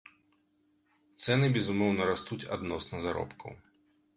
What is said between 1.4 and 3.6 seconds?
безумоўна, растуць адносна заробкаў.